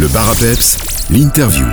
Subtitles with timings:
[0.00, 0.34] Le bar
[1.10, 1.66] l'interview.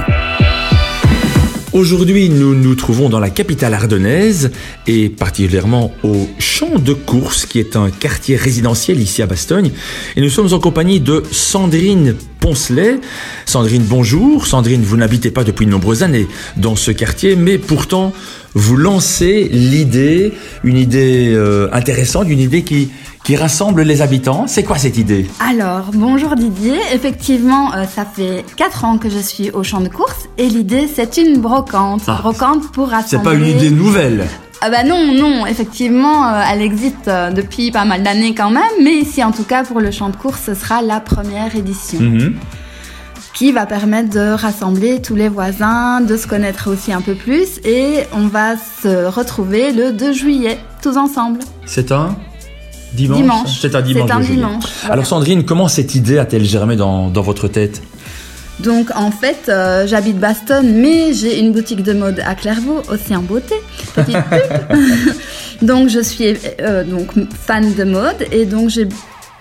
[1.72, 4.52] Aujourd'hui, nous nous trouvons dans la capitale ardennaise
[4.86, 9.72] et particulièrement au Champ de Course, qui est un quartier résidentiel ici à Bastogne.
[10.18, 13.00] Et nous sommes en compagnie de Sandrine Poncelet.
[13.46, 14.46] Sandrine, bonjour.
[14.46, 18.12] Sandrine, vous n'habitez pas depuis de nombreuses années dans ce quartier, mais pourtant,
[18.56, 20.34] vous lancez l'idée,
[20.66, 22.90] une idée euh, intéressante, une idée qui,
[23.28, 24.48] qui rassemble les habitants.
[24.48, 25.28] C'est quoi cette idée?
[25.42, 26.80] Alors, bonjour Didier.
[26.94, 30.88] Effectivement, euh, ça fait 4 ans que je suis au champ de course et l'idée,
[30.88, 32.04] c'est une brocante.
[32.08, 32.20] Ah.
[32.22, 33.10] brocante pour rassembler...
[33.10, 34.28] C'est pas une idée nouvelle.
[34.62, 38.64] Ah bah non, non, effectivement, euh, elle existe euh, depuis pas mal d'années quand même,
[38.82, 42.00] mais ici en tout cas pour le champ de course, ce sera la première édition
[42.00, 42.34] Mhm.
[43.34, 47.60] qui va permettre de rassembler tous les voisins, de se connaître aussi un peu plus
[47.66, 51.40] et on va se retrouver le 2 juillet tous ensemble.
[51.66, 52.16] C'est un
[52.94, 53.60] dimanche Dimanche.
[53.62, 54.10] C'est un dimanche.
[54.10, 54.94] C'est un dimanche, voilà.
[54.94, 57.82] Alors Sandrine, comment cette idée a-t-elle germé dans, dans votre tête?
[58.60, 63.16] Donc en fait, euh, j'habite Bastogne, mais j'ai une boutique de mode à Clairvaux, aussi
[63.16, 63.56] en beauté.
[63.94, 64.78] Petite pub.
[65.62, 67.12] donc je suis euh, donc
[67.46, 68.88] fan de mode et donc j'ai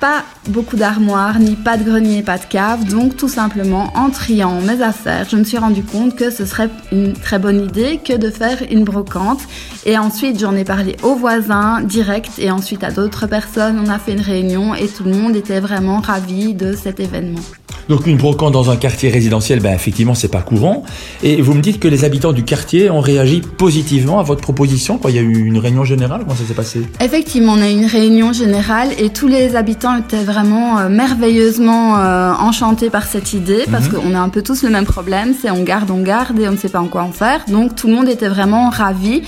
[0.01, 2.85] pas beaucoup d'armoires, ni pas de grenier, pas de cave.
[2.85, 6.71] Donc tout simplement, en triant mes affaires, je me suis rendu compte que ce serait
[6.93, 9.41] une très bonne idée que de faire une brocante.
[9.85, 13.81] Et ensuite, j'en ai parlé aux voisins direct et ensuite à d'autres personnes.
[13.85, 17.41] On a fait une réunion et tout le monde était vraiment ravi de cet événement.
[17.89, 20.83] Donc une brocante dans un quartier résidentiel, ben effectivement c'est pas courant.
[21.23, 24.99] Et vous me dites que les habitants du quartier ont réagi positivement à votre proposition.
[24.99, 26.23] Quoi, il y a eu une réunion générale.
[26.23, 26.83] Comment ça s'est passé?
[27.01, 31.99] Effectivement, on a eu une réunion générale et tous les habitants étaient vraiment euh, merveilleusement
[31.99, 35.51] euh, enchantés par cette idée parce qu'on a un peu tous le même problème, c'est
[35.51, 37.45] on garde, on garde et on ne sait pas en quoi en faire.
[37.49, 39.23] Donc tout le monde était vraiment ravi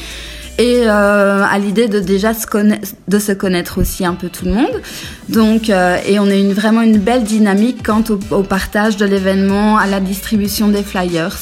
[0.59, 4.45] et euh, à l'idée de déjà se connaître, de se connaître aussi un peu tout
[4.45, 4.83] le monde.
[5.29, 9.79] Donc euh, et on a une vraiment une belle dynamique quant au, partage de l'événement,
[9.79, 11.37] à la distribution des flyers.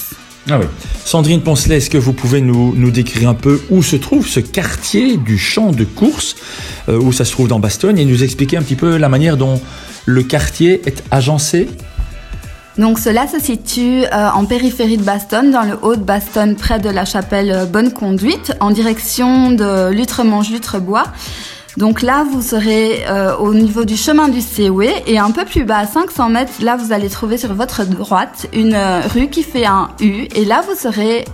[0.48, 0.60] Ah.
[1.04, 4.38] Sandrine Poncelet, est-ce que vous pouvez nous, nous décrire un peu où se trouve ce
[4.38, 6.36] quartier du champ de course,
[6.88, 9.36] euh, où ça se trouve dans Bastogne, et nous expliquer un petit peu la manière
[9.36, 9.60] dont
[10.04, 11.68] le quartier est agencé?
[12.78, 16.78] Donc cela se situe euh, en périphérie de Bastogne, dans le haut de Bastogne, près
[16.78, 21.04] de la chapelle euh, Bonne Conduite, en direction de Lutremange-Lutrebois.
[21.78, 25.64] Donc là, vous serez euh, au niveau du chemin du Séoué et un peu plus
[25.64, 28.76] bas, à 500 mètres, là, vous allez trouver sur votre droite une
[29.14, 31.24] rue qui fait un U et là, vous serez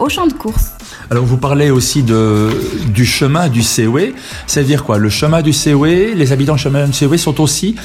[0.00, 0.72] au champ de course.
[1.08, 4.14] Alors vous parlez aussi du chemin du Séoué.
[4.46, 4.98] Ça veut dire quoi?
[4.98, 7.76] Le chemin du Séoué, les habitants du chemin du Séoué sont aussi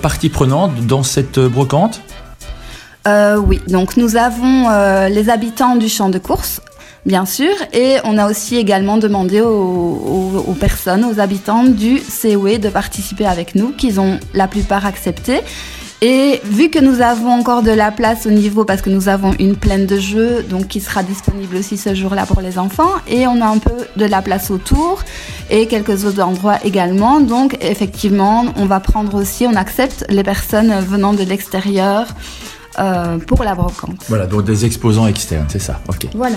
[0.00, 2.00] partie prenante dans cette brocante?
[3.08, 6.60] Euh, oui, donc nous avons euh, les habitants du champ de course,
[7.04, 12.00] bien sûr, et on a aussi également demandé aux, aux- aux personnes, aux habitants du
[12.00, 15.40] COE de participer avec nous, qu'ils ont la plupart accepté.
[16.04, 19.32] Et vu que nous avons encore de la place au niveau, parce que nous avons
[19.38, 23.28] une plaine de jeux, donc qui sera disponible aussi ce jour-là pour les enfants, et
[23.28, 25.00] on a un peu de la place autour
[25.48, 27.20] et quelques autres endroits également.
[27.20, 32.06] Donc effectivement, on va prendre aussi, on accepte les personnes venant de l'extérieur
[32.78, 34.04] euh, pour la brocante.
[34.08, 35.80] Voilà, donc des exposants externes, c'est ça.
[35.88, 36.08] Ok.
[36.14, 36.36] Voilà.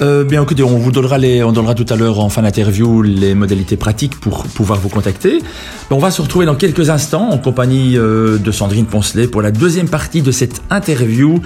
[0.00, 3.02] Euh, bien écoutez, on vous donnera les, on donnera tout à l'heure en fin d'interview
[3.02, 5.42] les modalités pratiques pour pouvoir vous contacter.
[5.90, 9.50] On va se retrouver dans quelques instants en compagnie euh, de Sandrine Poncelet pour la
[9.50, 11.40] deuxième partie de cette interview.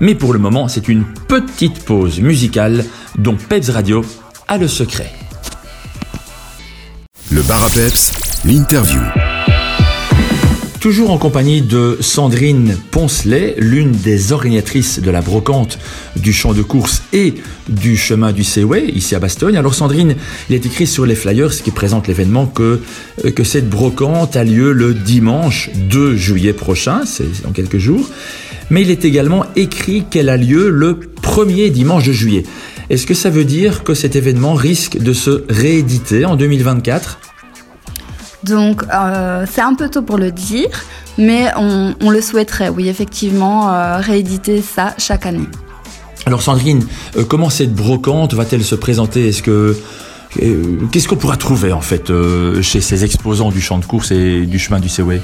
[0.00, 2.84] Mais pour le moment, c'est une petite pause musicale
[3.18, 4.04] dont Peps Radio
[4.48, 5.12] a le secret.
[7.30, 8.12] Le bar à peps,
[8.44, 9.00] l'interview.
[10.82, 15.78] Toujours en compagnie de Sandrine Poncelet, l'une des organisatrices de la brocante
[16.16, 17.34] du champ de course et
[17.68, 19.56] du chemin du Seaway, ici à Bastogne.
[19.56, 20.16] Alors Sandrine,
[20.50, 22.80] il est écrit sur les flyers qui présentent l'événement que,
[23.24, 28.10] euh, que cette brocante a lieu le dimanche 2 juillet prochain, c'est dans quelques jours.
[28.68, 32.42] Mais il est également écrit qu'elle a lieu le premier dimanche de juillet.
[32.90, 37.20] Est-ce que ça veut dire que cet événement risque de se rééditer en 2024
[38.44, 40.68] Donc euh, c'est un peu tôt pour le dire,
[41.18, 45.46] mais on, le souhaiterait, oui, effectivement, euh, rééditer ça chaque année.
[46.26, 46.84] Alors Sandrine,
[47.16, 49.28] euh, comment cette brocante va-t-elle se présenter?
[49.28, 49.76] Est-ce que
[50.90, 52.10] qu'est-ce qu'on pourra trouver en fait
[52.62, 55.20] chez ces exposants du champ de course et du chemin du Seaway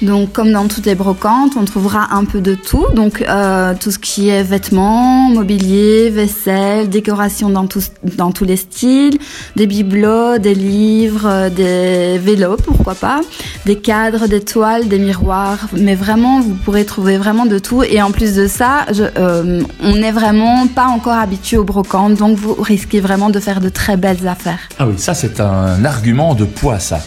[0.00, 2.86] Donc, comme dans toutes les brocantes, on trouvera un peu de tout.
[2.94, 8.56] Donc, euh, tout ce qui est vêtements, mobilier, vaisselle, décoration dans, tous dans tous les
[8.56, 9.18] styles,
[9.56, 13.20] des bibelots, des livres, euh, des vélos, pourquoi pas,
[13.66, 15.68] des cadres, des toiles, des miroirs.
[15.72, 17.82] Mais vraiment, vous pourrez trouver vraiment de tout.
[17.82, 22.14] Et en plus de ça, je, euh, on n'est vraiment pas encore habitué aux brocantes,
[22.14, 24.60] donc vous risquez vraiment de faire de très belles affaires.
[24.78, 27.00] Ah oui, ça c'est un argument de poids ça.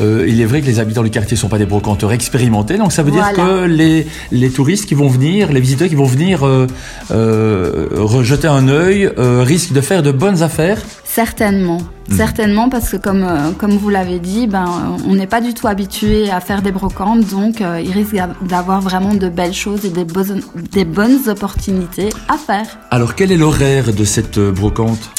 [0.00, 2.78] Euh, il est vrai que les habitants du quartier ne sont pas des brocanteurs expérimentés,
[2.78, 3.32] donc ça veut Voilà.
[3.32, 6.66] dire que les, les touristes qui vont venir, les visiteurs qui vont venir euh,
[7.10, 10.78] euh, rejeter un œil, risquent de faire de bonnes affaires.
[11.04, 11.78] Certainement,
[12.10, 12.16] Mhm.
[12.16, 13.26] certainement parce que comme,
[13.58, 14.66] comme vous l'avez dit, ben,
[15.06, 18.80] on n'est pas du tout habitué à faire des brocantes, donc euh, il risque d'avoir
[18.80, 20.42] vraiment de belles choses et des, bonnes-
[20.72, 22.66] des bonnes opportunités à faire.
[22.90, 25.10] Alors quel est l'horaire de cette brocante?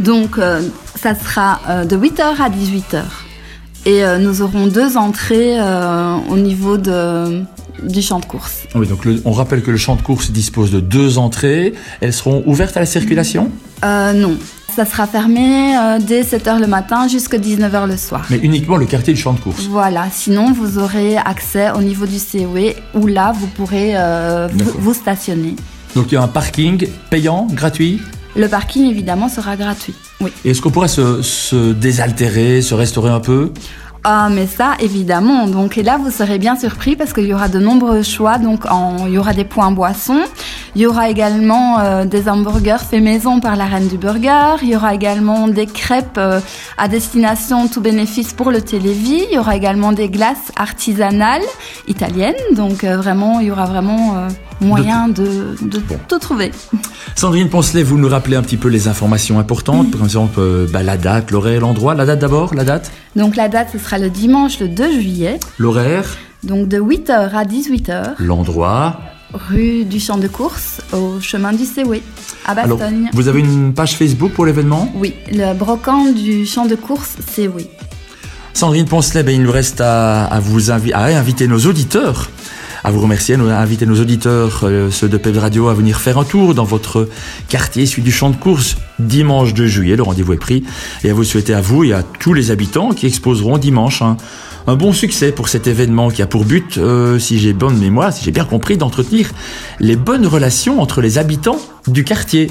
[0.00, 0.60] Donc euh,
[0.94, 3.02] ça sera euh, de 8h à 18h.
[3.86, 7.42] Et euh, nous aurons deux entrées euh, au niveau de,
[7.82, 8.64] du champ de course.
[8.74, 11.72] Oui, donc le- on rappelle que le champ de course dispose de deux entrées.
[12.00, 13.50] Elles seront ouvertes à la circulation,
[13.84, 14.36] Euh, non,
[14.74, 18.26] ça sera fermé dès 7h le matin jusqu'à 19h le soir.
[18.30, 19.62] mais uniquement le quartier du champ de course.
[19.70, 23.94] Voilà, sinon vous aurez accès au niveau du COE où là vous pourrez
[24.78, 25.54] vous stationner.
[25.94, 28.00] Donc il y a un parking payant, gratuit?
[28.38, 29.94] Le parking évidemment sera gratuit.
[30.20, 30.32] Oui.
[30.44, 33.52] Et Est-ce qu'on pourrait se, se désaltérer, se restaurer un peu?
[34.04, 35.48] Ah mais ça évidemment.
[35.48, 38.38] Donc et là vous serez bien surpris parce qu'il y aura de nombreux choix.
[38.38, 40.20] Donc en- il y aura des points boissons.
[40.76, 44.54] Il y aura également euh, des hamburgers faits maison par la reine du burger.
[44.62, 46.38] Il y aura également des crêpes euh,
[46.78, 49.24] à destination tout bénéfice pour le télévis.
[49.30, 51.42] Il y aura également des glaces artisanales
[51.88, 52.36] italiennes.
[52.54, 54.28] Donc euh, vraiment il y aura vraiment
[54.60, 55.98] moyen de, de Bon.
[56.08, 56.50] tout trouver.
[57.14, 60.82] Sandrine Poncelet, vous nous rappelez un petit peu les informations importantes, par exemple euh, bah,
[60.82, 61.94] la date, l'horaire, l'endroit.
[61.94, 65.38] La date d'abord, la date, Donc la date ce sera le dimanche le 2 juillet.
[65.58, 66.04] l'horaire,
[66.44, 68.14] Donc de 8h à 18h.
[68.18, 69.00] l'endroit?
[69.34, 72.02] rue du champ de course au chemin du Séoué
[72.46, 73.10] à Alors, Bastogne.
[73.12, 74.90] vous avez une page Facebook pour l'événement?
[74.94, 77.68] Oui, le brocant du champ de course Séoué.
[78.54, 82.30] Sandrine Poncelet, ben, il nous reste à, à vous invi- à inviter nos auditeurs,
[82.88, 86.16] à vous remercier, à inviter nos auditeurs, euh, ceux de Peb Radio, à venir faire
[86.16, 87.06] un tour dans votre
[87.46, 89.94] quartier, celui du champ de course, dimanche 2 juillet.
[89.94, 90.64] Le rendez-vous est pris.
[91.04, 94.16] Et à vous souhaiter à vous et à tous les habitants qui exposeront dimanche un,
[94.66, 98.10] un bon succès pour cet événement qui a pour but, euh, si j'ai bonne mémoire,
[98.10, 99.32] si j'ai bien compris, d'entretenir
[99.80, 102.50] les bonnes relations entre les habitants du quartier.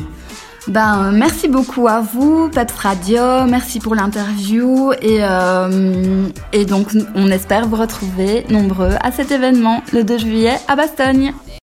[0.68, 7.32] Ben, merci beaucoup à vous, Peps Radio, merci pour l'interview et, euh, et donc on
[7.32, 11.34] espère vous retrouver nombreux à cet événement le 2 juillet à Bastogne.